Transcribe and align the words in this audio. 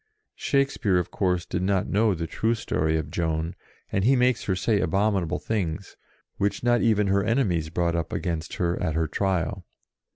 Shake 0.33 0.71
speare, 0.71 0.97
of 0.97 1.11
course, 1.11 1.45
did 1.45 1.61
not 1.61 1.85
know 1.87 2.15
the 2.15 2.25
true 2.25 2.55
story 2.55 2.97
of 2.97 3.11
Joan, 3.11 3.53
and 3.91 4.03
he 4.03 4.15
makes 4.15 4.45
her 4.45 4.55
say 4.55 4.79
abominable 4.79 5.37
things, 5.37 5.95
which 6.37 6.63
not 6.63 6.81
even 6.81 7.05
her 7.05 7.23
enemies 7.23 7.69
brought 7.69 7.95
up 7.95 8.11
against 8.11 8.55
her 8.55 8.81
at 8.81 8.95
her 8.95 9.05
Trial. 9.07 9.63